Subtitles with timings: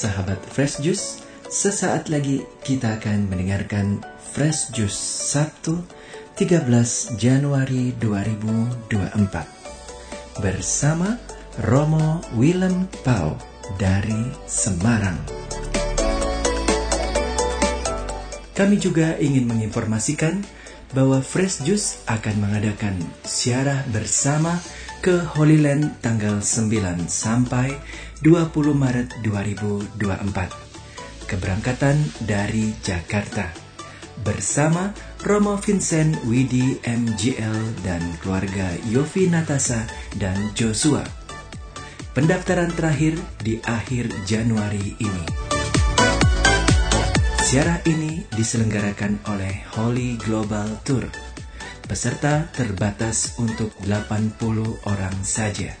[0.00, 1.20] sahabat Fresh Juice,
[1.52, 4.00] sesaat lagi kita akan mendengarkan
[4.32, 4.96] Fresh Juice
[5.28, 5.76] Sabtu
[6.40, 11.20] 13 Januari 2024 bersama
[11.68, 13.36] Romo Willem Pau
[13.76, 15.20] dari Semarang.
[18.56, 20.40] Kami juga ingin menginformasikan
[20.96, 24.56] bahwa Fresh Juice akan mengadakan siarah bersama
[25.00, 27.72] ke Holy Land tanggal 9 sampai
[28.20, 29.96] 20 Maret 2024.
[31.24, 31.96] Keberangkatan
[32.28, 33.48] dari Jakarta
[34.20, 34.92] bersama
[35.24, 39.88] Romo Vincent Widi MGL dan keluarga Yofi Natasa
[40.20, 41.00] dan Joshua.
[42.12, 45.24] Pendaftaran terakhir di akhir Januari ini.
[47.40, 51.29] Siarah ini diselenggarakan oleh Holy Global Tour
[51.90, 54.38] Peserta terbatas untuk 80
[54.86, 55.74] orang saja.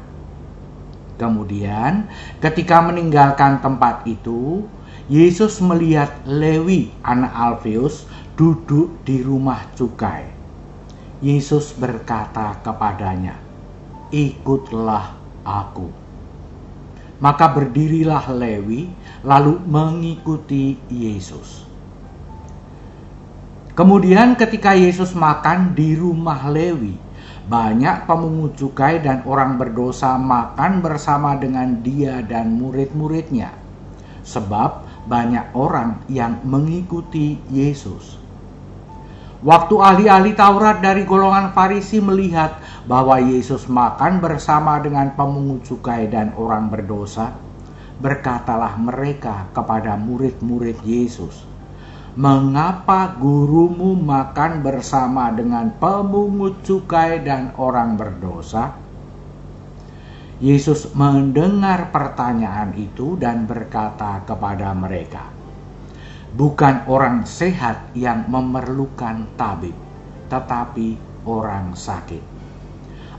[1.21, 2.09] Kemudian,
[2.41, 4.65] ketika meninggalkan tempat itu,
[5.05, 8.09] Yesus melihat Lewi, anak Alfeus,
[8.41, 10.25] duduk di rumah cukai.
[11.21, 13.37] Yesus berkata kepadanya,
[14.09, 15.12] "Ikutlah
[15.44, 15.93] aku."
[17.21, 18.88] Maka berdirilah Lewi,
[19.22, 21.72] lalu mengikuti Yesus.
[23.82, 26.94] Kemudian ketika Yesus makan di rumah Lewi,
[27.50, 33.50] banyak pemungut cukai dan orang berdosa makan bersama dengan dia dan murid-muridnya.
[34.22, 38.22] Sebab banyak orang yang mengikuti Yesus.
[39.43, 46.31] Waktu ahli-ahli Taurat dari golongan Farisi melihat bahwa Yesus makan bersama dengan pemungut cukai dan
[46.38, 47.34] orang berdosa,
[47.99, 51.50] berkatalah mereka kepada murid-murid Yesus,
[52.12, 58.77] mengapa gurumu makan bersama dengan pemungut cukai dan orang berdosa?
[60.37, 65.33] Yesus mendengar pertanyaan itu dan berkata kepada mereka,
[66.37, 69.77] "Bukan orang sehat yang memerlukan tabib,
[70.29, 72.21] tetapi orang sakit.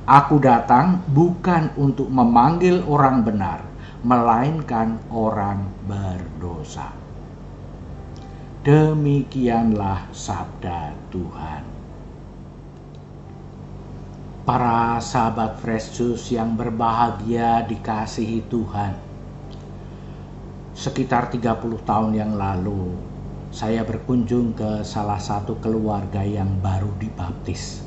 [0.06, 3.66] Aku datang bukan untuk memanggil orang benar,
[4.06, 7.03] melainkan orang berdosa."
[8.63, 11.68] Demikianlah sabda Tuhan.
[14.47, 15.59] Para sahabat
[15.91, 18.95] Juice yang berbahagia dikasihi Tuhan.
[20.71, 22.95] Sekitar 30 tahun yang lalu,
[23.51, 27.83] saya berkunjung ke salah satu keluarga yang baru dibaptis.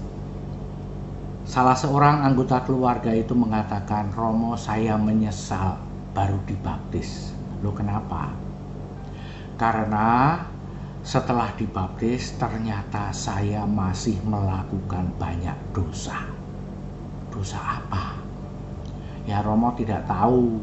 [1.48, 5.80] Salah seorang anggota keluarga itu mengatakan, "Romo, saya menyesal
[6.12, 7.32] baru dibaptis."
[7.64, 8.28] Lo kenapa?
[9.56, 10.36] Karena
[11.06, 16.18] setelah dibaptis ternyata saya masih melakukan banyak dosa.
[17.30, 18.18] Dosa apa?
[19.22, 20.58] Ya Romo tidak tahu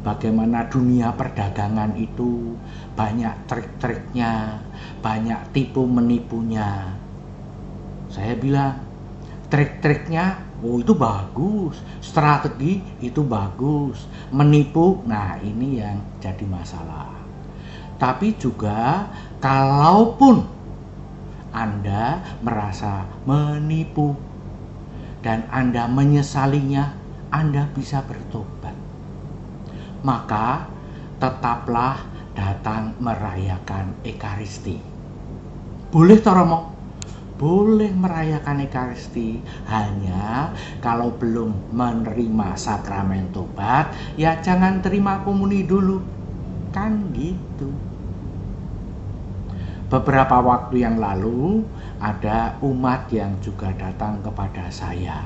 [0.00, 2.56] bagaimana dunia perdagangan itu
[2.96, 4.64] banyak trik-triknya,
[5.04, 6.96] banyak tipu menipunya.
[8.08, 8.80] Saya bilang,
[9.52, 17.21] trik-triknya oh itu bagus, strategi itu bagus, menipu, nah ini yang jadi masalah
[18.02, 19.06] tapi juga
[19.38, 20.42] kalaupun
[21.54, 24.18] Anda merasa menipu
[25.22, 26.98] dan Anda menyesalinya,
[27.30, 28.74] Anda bisa bertobat.
[30.02, 30.66] Maka
[31.22, 32.02] tetaplah
[32.34, 34.82] datang merayakan Ekaristi.
[35.94, 36.74] Boleh Toromo?
[37.38, 39.38] Boleh merayakan Ekaristi
[39.70, 40.50] hanya
[40.82, 46.02] kalau belum menerima sakramen tobat, ya jangan terima komuni dulu.
[46.74, 47.91] Kan gitu.
[49.92, 51.60] Beberapa waktu yang lalu
[52.00, 55.20] ada umat yang juga datang kepada saya.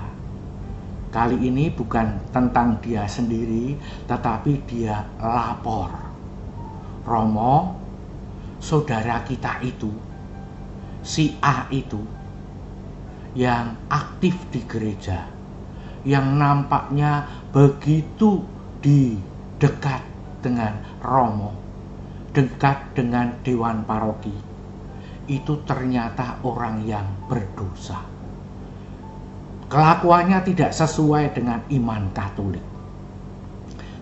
[1.15, 3.79] Kali ini bukan tentang dia sendiri,
[4.11, 5.95] tetapi dia lapor.
[7.07, 7.79] Romo,
[8.59, 9.95] saudara kita itu
[10.99, 12.03] si A itu
[13.39, 15.31] yang aktif di gereja,
[16.03, 17.23] yang nampaknya
[17.55, 18.43] begitu
[18.83, 19.15] di
[19.63, 20.03] dekat
[20.43, 21.55] dengan Romo,
[22.35, 24.56] dekat dengan Dewan Paroki,
[25.27, 27.99] itu ternyata orang yang berdosa.
[29.67, 32.63] Kelakuannya tidak sesuai dengan iman Katolik.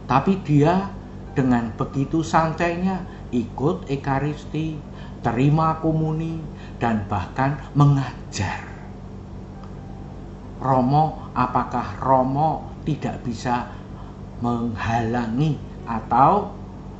[0.04, 0.92] Tapi dia
[1.32, 3.00] dengan begitu santainya
[3.32, 4.76] ikut Ekaristi,
[5.24, 6.44] terima komuni,
[6.76, 8.60] dan bahkan mengajar.
[10.60, 13.72] Romo, apakah Romo tidak bisa
[14.44, 15.56] menghalangi
[15.88, 16.52] atau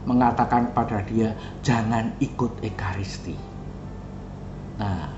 [0.05, 1.33] mengatakan pada dia
[1.65, 3.54] jangan ikut ekaristi.
[4.85, 5.09] Nah,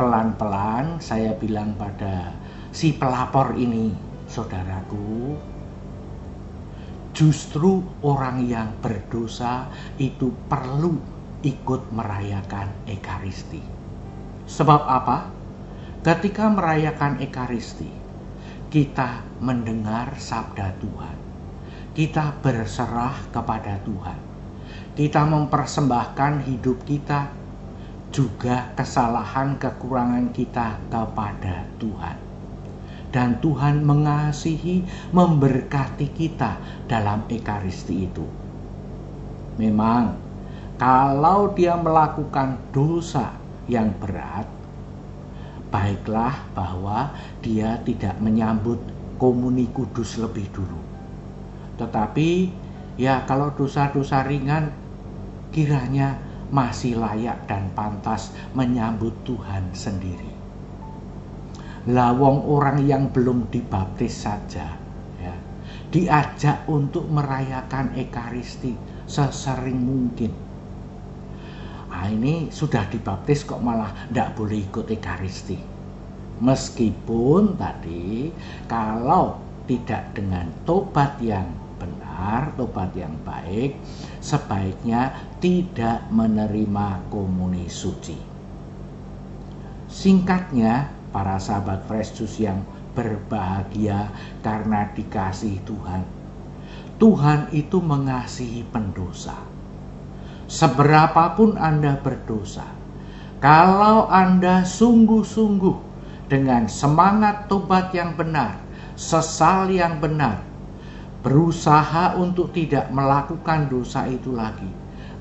[0.00, 2.32] pelan-pelan saya bilang pada
[2.72, 3.92] si pelapor ini,
[4.24, 5.36] saudaraku,
[7.12, 9.68] justru orang yang berdosa
[10.00, 10.96] itu perlu
[11.44, 13.60] ikut merayakan Ekaristi.
[14.48, 15.28] Sebab apa?
[16.00, 17.92] Ketika merayakan Ekaristi,
[18.72, 21.16] kita mendengar sabda Tuhan.
[21.92, 24.16] Kita berserah kepada Tuhan.
[24.96, 27.37] Kita mempersembahkan hidup kita,
[28.08, 32.16] juga kesalahan kekurangan kita kepada Tuhan.
[33.08, 34.84] Dan Tuhan mengasihi,
[35.16, 38.26] memberkati kita dalam Ekaristi itu.
[39.56, 40.12] Memang
[40.76, 43.32] kalau dia melakukan dosa
[43.64, 44.44] yang berat,
[45.72, 48.78] baiklah bahwa dia tidak menyambut
[49.16, 50.80] komuni kudus lebih dulu.
[51.80, 52.30] Tetapi
[53.00, 54.70] ya kalau dosa-dosa ringan
[55.50, 60.32] kiranya masih layak dan pantas menyambut Tuhan sendiri.
[61.88, 64.76] Lawong orang yang belum dibaptis saja
[65.20, 65.34] ya,
[65.88, 68.76] diajak untuk merayakan ekaristi
[69.08, 70.48] sesering mungkin
[71.98, 75.58] Nah, ini sudah dibaptis kok malah tidak boleh ikut ekaristi.
[76.38, 78.30] Meskipun tadi
[78.70, 79.34] kalau
[79.66, 81.50] tidak dengan tobat yang
[82.18, 83.78] benar, tobat yang baik,
[84.18, 88.18] sebaiknya tidak menerima komuni suci.
[89.86, 92.66] Singkatnya, para sahabat Juice yang
[92.98, 94.10] berbahagia
[94.42, 96.02] karena dikasih Tuhan.
[96.98, 99.38] Tuhan itu mengasihi pendosa
[100.50, 102.66] seberapapun Anda berdosa,
[103.38, 105.76] kalau Anda sungguh-sungguh
[106.26, 108.58] dengan semangat tobat yang benar,
[108.96, 110.47] sesal yang benar,
[111.22, 114.70] berusaha untuk tidak melakukan dosa itu lagi,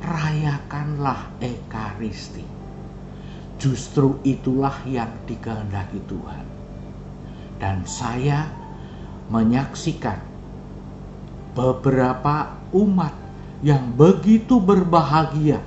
[0.02, 2.46] rayakanlah Ekaristi.
[3.58, 6.46] Justru itulah yang dikehendaki Tuhan.
[7.58, 8.46] Dan saya
[9.34, 10.22] menyaksikan
[11.58, 13.18] beberapa umat
[13.66, 15.58] yang begitu berbahagia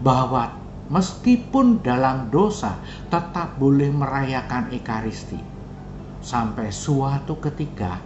[0.00, 0.56] bahwa
[0.88, 2.80] meskipun dalam dosa
[3.12, 5.36] tetap boleh merayakan ekaristi
[6.24, 8.00] sampai suatu ketika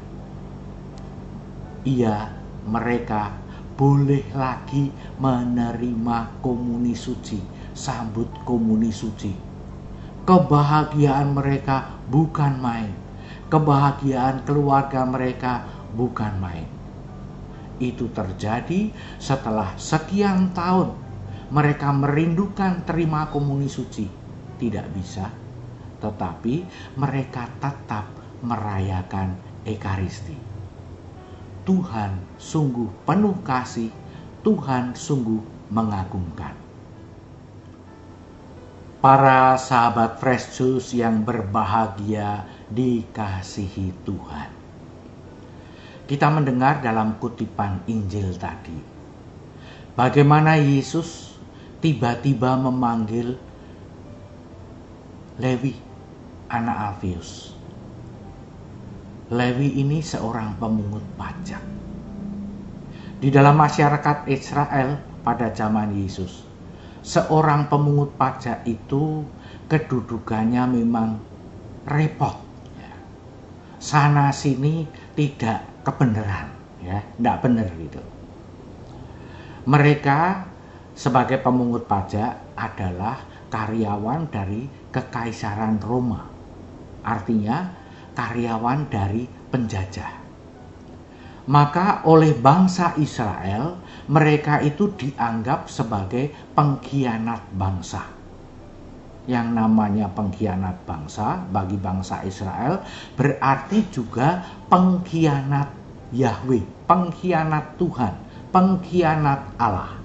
[1.86, 2.28] ia
[2.66, 3.30] mereka
[3.78, 4.90] boleh lagi
[5.22, 7.38] menerima komuni suci
[7.72, 9.30] sambut komuni suci
[10.26, 12.90] kebahagiaan mereka bukan main
[13.46, 15.62] kebahagiaan keluarga mereka
[15.94, 16.66] bukan main
[17.78, 18.90] itu terjadi
[19.22, 21.06] setelah sekian tahun
[21.46, 24.06] mereka merindukan terima komuni suci.
[24.56, 25.28] Tidak bisa,
[26.00, 26.54] tetapi
[26.96, 28.08] mereka tetap
[28.42, 30.45] merayakan Ekaristi.
[31.66, 33.90] Tuhan sungguh penuh kasih,
[34.46, 35.42] Tuhan sungguh
[35.74, 36.54] mengagumkan.
[39.02, 40.62] Para sahabat Fresh
[40.94, 44.56] yang berbahagia dikasihi Tuhan
[46.06, 48.78] kita mendengar dalam kutipan Injil tadi.
[49.98, 51.34] Bagaimana Yesus
[51.82, 53.34] tiba-tiba memanggil
[55.36, 55.74] Lewi,
[56.46, 57.55] anak Alfius.
[59.26, 61.58] Lewi ini seorang pemungut pajak.
[63.18, 66.46] Di dalam masyarakat Israel pada zaman Yesus.
[67.02, 69.26] Seorang pemungut pajak itu
[69.66, 71.18] kedudukannya memang
[71.90, 72.38] repot.
[72.78, 72.94] Ya.
[73.82, 74.86] Sana sini
[75.18, 76.46] tidak kebenaran,
[76.86, 78.02] ya, tidak benar gitu.
[79.66, 80.46] Mereka
[80.94, 83.18] sebagai pemungut pajak adalah
[83.50, 86.22] karyawan dari kekaisaran Roma.
[87.02, 87.85] Artinya
[88.16, 90.26] karyawan dari penjajah
[91.46, 93.78] maka oleh bangsa Israel
[94.10, 98.02] mereka itu dianggap sebagai pengkhianat bangsa.
[99.26, 102.82] Yang namanya pengkhianat bangsa bagi bangsa Israel
[103.18, 105.70] berarti juga pengkhianat
[106.14, 108.14] Yahweh, pengkhianat Tuhan,
[108.54, 109.98] pengkhianat Allah.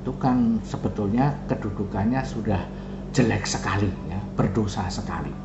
[0.00, 2.60] Itu kan sebetulnya kedudukannya sudah
[3.12, 5.41] jelek sekali ya, berdosa sekali.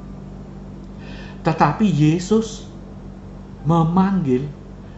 [1.48, 2.68] Tetapi Yesus
[3.64, 4.44] memanggil,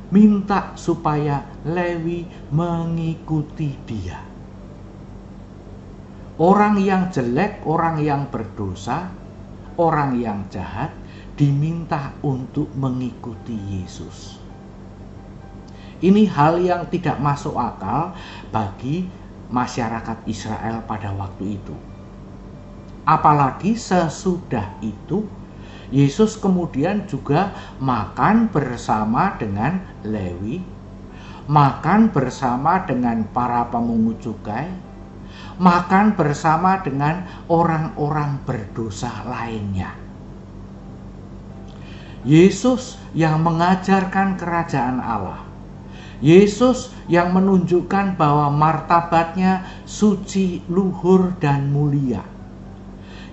[0.10, 4.18] minta supaya Lewi mengikuti dia.
[6.42, 9.14] Orang yang jelek, orang yang berdosa,
[9.78, 10.90] orang yang jahat
[11.38, 14.42] diminta untuk mengikuti Yesus.
[16.02, 18.18] Ini hal yang tidak masuk akal
[18.50, 19.06] bagi
[19.54, 21.78] masyarakat Israel pada waktu itu.
[23.06, 25.30] Apalagi sesudah itu
[25.90, 27.50] Yesus kemudian juga
[27.82, 30.62] makan bersama dengan Lewi,
[31.50, 34.70] makan bersama dengan para pemungut cukai,
[35.58, 39.98] makan bersama dengan orang-orang berdosa lainnya.
[42.22, 45.42] Yesus yang mengajarkan kerajaan Allah.
[46.22, 52.39] Yesus yang menunjukkan bahwa martabatnya suci, luhur, dan mulia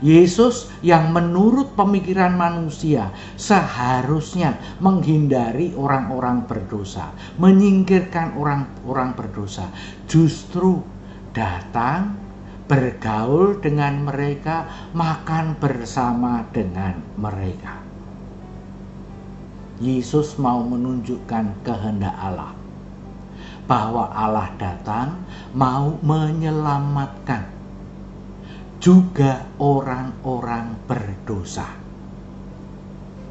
[0.04, 3.08] Yesus yang menurut pemikiran manusia
[3.40, 9.72] seharusnya menghindari orang-orang berdosa, menyingkirkan orang-orang berdosa,
[10.04, 10.84] justru
[11.32, 12.16] datang
[12.68, 17.80] bergaul dengan mereka, makan bersama dengan mereka.
[19.80, 22.56] Yesus mau menunjukkan kehendak Allah
[23.66, 25.20] bahwa Allah datang
[25.52, 27.55] mau menyelamatkan
[28.80, 31.66] juga orang-orang berdosa.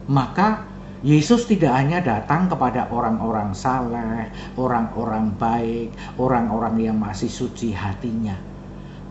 [0.06, 0.66] Maka
[1.06, 4.26] Yesus tidak hanya datang kepada orang-orang saleh,
[4.58, 8.34] orang-orang baik, orang-orang yang masih suci hatinya.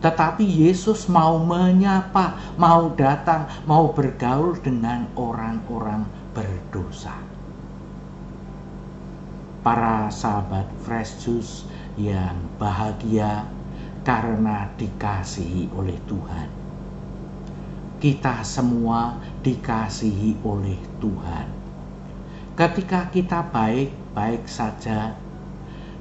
[0.03, 6.03] Tetapi Yesus mau menyapa, mau datang, mau bergaul dengan orang-orang
[6.35, 7.15] berdosa.
[9.63, 11.65] Para sahabat Fresh Juice
[11.95, 13.47] yang bahagia
[14.05, 16.47] karena dikasihi oleh Tuhan.
[17.97, 21.47] Kita semua dikasihi oleh Tuhan.
[22.53, 25.17] Ketika kita baik-baik saja,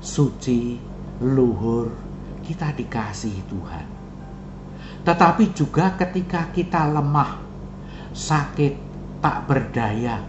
[0.04, 0.76] suci,
[1.24, 1.96] luhur,
[2.44, 3.86] kita dikasihi Tuhan.
[5.00, 7.40] Tetapi juga ketika kita lemah,
[8.12, 8.74] sakit,
[9.24, 10.20] tak berdaya,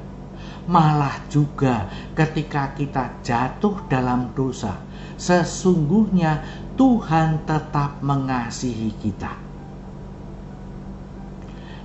[0.65, 4.81] malah juga ketika kita jatuh dalam dosa,
[5.15, 6.41] sesungguhnya
[6.75, 9.33] Tuhan tetap mengasihi kita.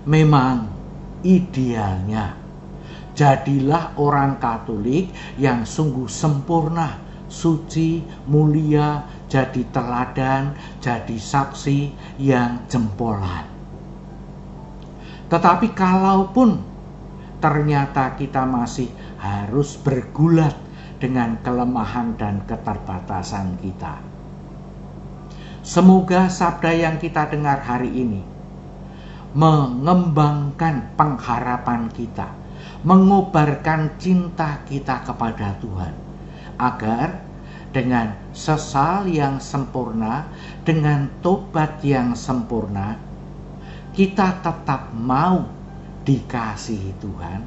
[0.09, 0.65] Memang
[1.21, 2.41] idealnya
[3.13, 6.97] jadilah orang Katolik yang sungguh sempurna,
[7.29, 13.45] suci, mulia, jadi teladan, jadi saksi yang jempolan.
[15.31, 16.70] Tetapi kalaupun
[17.41, 20.55] ternyata kita masih harus bergulat
[21.01, 23.99] dengan kelemahan dan keterbatasan kita.
[25.65, 28.23] Semoga sabda yang kita dengar hari ini
[29.31, 32.33] mengembangkan pengharapan kita,
[32.83, 35.95] mengobarkan cinta kita kepada Tuhan,
[36.59, 37.23] agar
[37.71, 40.27] dengan sesal yang sempurna,
[40.67, 42.99] dengan tobat yang sempurna,
[43.95, 45.47] kita tetap mau
[46.07, 47.41] dikasihi Tuhan,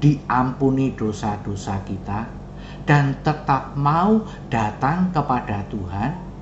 [0.00, 2.26] diampuni dosa-dosa kita,
[2.84, 6.34] dan tetap mau datang kepada Tuhan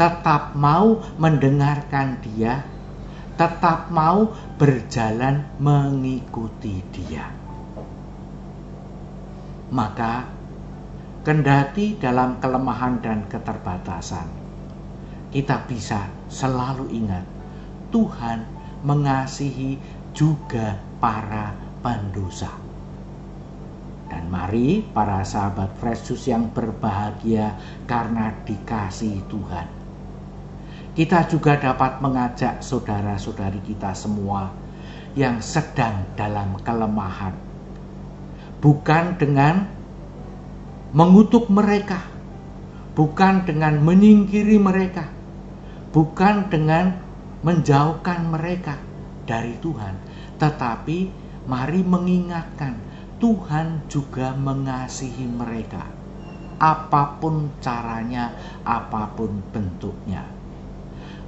[0.00, 2.64] tetap mau mendengarkan dia,
[3.36, 7.28] tetap mau berjalan mengikuti dia.
[9.68, 10.24] Maka,
[11.20, 14.24] kendati dalam kelemahan dan keterbatasan,
[15.28, 17.28] kita bisa selalu ingat
[17.92, 18.48] Tuhan
[18.80, 19.76] mengasihi
[20.14, 22.50] juga para pendosa.
[24.10, 27.54] Dan mari para sahabat Fresh yang berbahagia
[27.86, 29.80] karena dikasih Tuhan
[30.90, 34.50] kita juga dapat mengajak saudara-saudari kita semua
[35.14, 37.34] yang sedang dalam kelemahan,
[38.58, 39.70] bukan dengan
[40.90, 42.02] mengutuk mereka,
[42.98, 45.06] bukan dengan menyingkiri mereka,
[45.94, 46.98] bukan dengan
[47.46, 48.74] menjauhkan mereka
[49.30, 49.94] dari Tuhan,
[50.42, 50.98] tetapi
[51.46, 52.74] mari mengingatkan
[53.22, 55.86] Tuhan juga mengasihi mereka,
[56.58, 58.34] apa pun caranya,
[58.66, 60.26] apa pun bentuknya.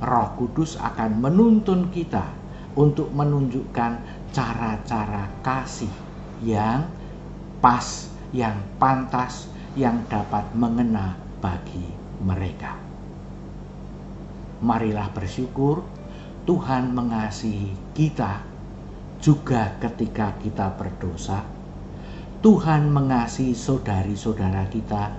[0.02, 2.26] Roh Kudus akan menuntun kita
[2.74, 4.02] untuk menunjukkan
[4.34, 5.92] cara-cara kasih
[6.42, 6.90] yang
[7.62, 9.46] pas, yang pantas,
[9.78, 11.86] yang dapat mengena bagi
[12.18, 12.74] mereka.
[14.58, 16.01] Marilah bersyukur
[16.42, 18.42] Tuhan mengasihi kita
[19.22, 21.46] juga ketika kita berdosa.
[22.42, 25.14] Tuhan mengasihi saudari-saudara kita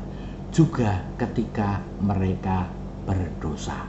[0.52, 2.68] juga ketika mereka
[3.08, 3.88] berdosa.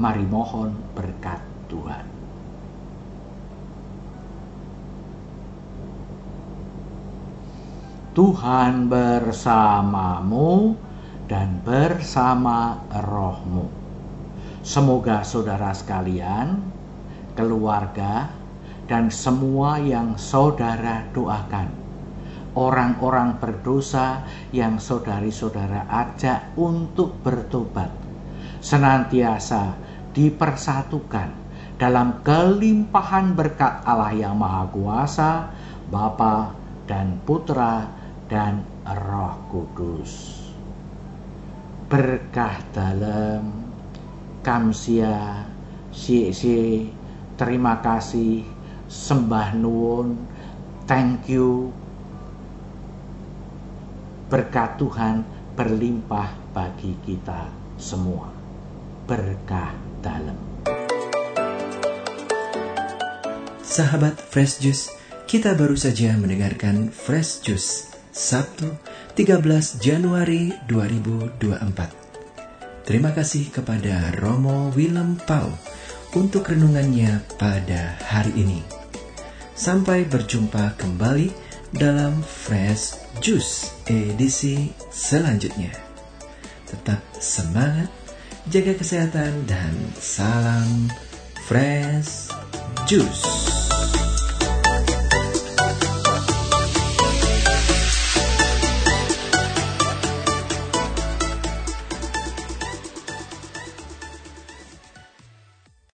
[0.00, 2.08] Mari mohon berkat Tuhan.
[8.16, 10.72] Tuhan bersamamu
[11.28, 13.79] dan bersama rohmu.
[14.70, 16.62] Semoga saudara sekalian,
[17.34, 18.30] keluarga,
[18.86, 21.74] dan semua yang saudara doakan,
[22.54, 24.22] orang-orang berdosa
[24.54, 27.90] yang saudari-saudara ajak untuk bertobat,
[28.62, 29.74] senantiasa
[30.14, 31.34] dipersatukan
[31.74, 35.50] dalam kelimpahan berkat Allah yang Maha Kuasa,
[35.90, 36.54] Bapa
[36.86, 37.90] dan Putra
[38.30, 40.46] dan Roh Kudus.
[41.90, 43.69] Berkah dalam
[44.40, 45.44] kamsia,
[45.92, 46.32] si
[47.36, 48.44] terima kasih,
[48.88, 50.16] sembah nuwun,
[50.84, 51.72] thank you.
[54.30, 55.26] Berkat Tuhan
[55.58, 58.30] berlimpah bagi kita semua.
[59.10, 60.38] Berkah dalam.
[63.70, 64.90] Sahabat Fresh Juice,
[65.26, 68.74] kita baru saja mendengarkan Fresh Juice Sabtu
[69.14, 71.99] 13 Januari 2024.
[72.90, 75.46] Terima kasih kepada Romo Willem Pau
[76.10, 78.66] untuk renungannya pada hari ini.
[79.54, 81.30] Sampai berjumpa kembali
[81.70, 85.70] dalam Fresh Juice edisi selanjutnya.
[86.66, 87.94] Tetap semangat,
[88.50, 90.90] jaga kesehatan, dan salam
[91.46, 92.34] Fresh
[92.90, 93.49] Juice.